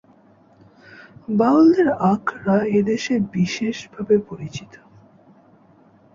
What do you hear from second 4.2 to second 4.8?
পরিচিত।